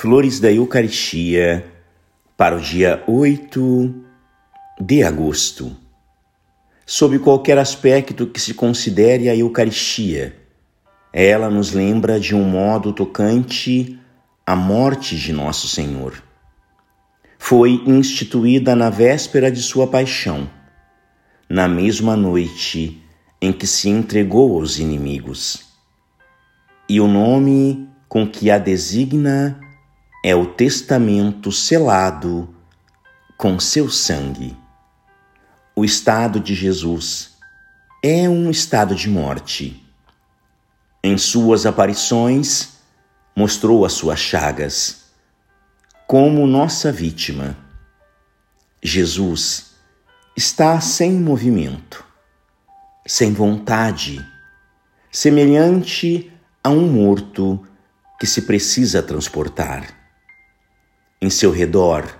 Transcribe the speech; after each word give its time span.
Flores 0.00 0.40
da 0.40 0.50
Eucaristia 0.50 1.62
para 2.34 2.56
o 2.56 2.58
dia 2.58 3.04
8 3.06 3.94
de 4.80 5.02
agosto. 5.02 5.76
Sob 6.86 7.18
qualquer 7.18 7.58
aspecto 7.58 8.26
que 8.26 8.40
se 8.40 8.54
considere 8.54 9.28
a 9.28 9.36
Eucaristia, 9.36 10.34
ela 11.12 11.50
nos 11.50 11.72
lembra 11.72 12.18
de 12.18 12.34
um 12.34 12.42
modo 12.42 12.94
tocante 12.94 13.98
a 14.46 14.56
morte 14.56 15.18
de 15.18 15.34
Nosso 15.34 15.68
Senhor. 15.68 16.14
Foi 17.38 17.82
instituída 17.84 18.74
na 18.74 18.88
véspera 18.88 19.52
de 19.52 19.60
sua 19.60 19.86
paixão, 19.86 20.48
na 21.46 21.68
mesma 21.68 22.16
noite 22.16 23.02
em 23.38 23.52
que 23.52 23.66
se 23.66 23.90
entregou 23.90 24.58
aos 24.58 24.78
inimigos. 24.78 25.74
E 26.88 27.02
o 27.02 27.06
nome 27.06 27.86
com 28.08 28.26
que 28.26 28.50
a 28.50 28.56
designa 28.56 29.60
é 30.22 30.34
o 30.34 30.46
testamento 30.46 31.50
selado 31.50 32.54
com 33.38 33.58
seu 33.58 33.88
sangue. 33.90 34.54
O 35.74 35.82
estado 35.82 36.38
de 36.38 36.54
Jesus 36.54 37.38
é 38.02 38.28
um 38.28 38.50
estado 38.50 38.94
de 38.94 39.08
morte. 39.08 39.82
Em 41.02 41.16
suas 41.16 41.64
aparições, 41.64 42.80
mostrou 43.34 43.86
as 43.86 43.94
suas 43.94 44.20
chagas 44.20 45.04
como 46.06 46.46
nossa 46.46 46.92
vítima. 46.92 47.56
Jesus 48.82 49.70
está 50.36 50.80
sem 50.80 51.12
movimento, 51.12 52.04
sem 53.06 53.32
vontade, 53.32 54.22
semelhante 55.10 56.30
a 56.62 56.68
um 56.68 56.90
morto 56.92 57.66
que 58.18 58.26
se 58.26 58.42
precisa 58.42 59.02
transportar. 59.02 59.99
Em 61.22 61.28
seu 61.28 61.50
redor 61.50 62.18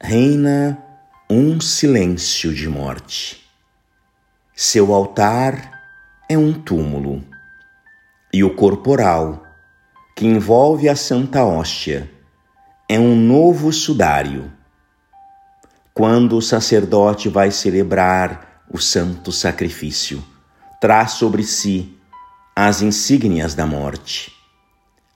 reina 0.00 0.78
um 1.28 1.60
silêncio 1.60 2.54
de 2.54 2.68
morte. 2.68 3.44
Seu 4.54 4.94
altar 4.94 5.82
é 6.28 6.38
um 6.38 6.52
túmulo, 6.52 7.24
e 8.32 8.44
o 8.44 8.54
corporal, 8.54 9.44
que 10.14 10.28
envolve 10.28 10.88
a 10.88 10.94
Santa 10.94 11.42
Hóstia, 11.42 12.08
é 12.88 13.00
um 13.00 13.16
novo 13.16 13.72
sudário. 13.72 14.52
Quando 15.92 16.36
o 16.36 16.42
sacerdote 16.42 17.28
vai 17.28 17.50
celebrar 17.50 18.62
o 18.70 18.78
santo 18.78 19.32
sacrifício, 19.32 20.24
traz 20.80 21.14
sobre 21.14 21.42
si 21.42 21.98
as 22.54 22.80
insígnias 22.80 23.56
da 23.56 23.66
morte, 23.66 24.32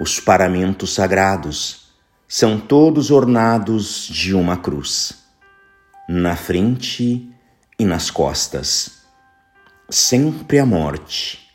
os 0.00 0.18
paramentos 0.18 0.92
sagrados, 0.92 1.85
são 2.28 2.58
todos 2.58 3.12
ornados 3.12 4.08
de 4.08 4.34
uma 4.34 4.56
cruz, 4.56 5.14
na 6.08 6.34
frente 6.34 7.30
e 7.78 7.84
nas 7.84 8.10
costas. 8.10 9.02
Sempre 9.88 10.58
a 10.58 10.66
morte, 10.66 11.48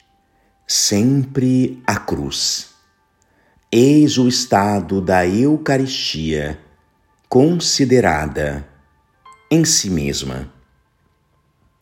sempre 0.65 1.83
a 1.85 1.97
cruz. 1.97 2.69
Eis 3.69 4.17
o 4.17 4.29
estado 4.29 5.01
da 5.01 5.27
Eucaristia, 5.27 6.57
considerada 7.27 8.65
em 9.49 9.65
si 9.65 9.89
mesma. 9.89 10.49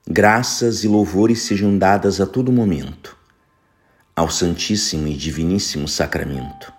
Graças 0.07 0.83
e 0.83 0.87
louvores 0.87 1.43
sejam 1.43 1.77
dadas 1.77 2.19
a 2.19 2.25
todo 2.25 2.51
momento 2.51 3.15
ao 4.15 4.29
Santíssimo 4.29 5.07
e 5.07 5.13
Diviníssimo 5.13 5.87
Sacramento 5.87 6.78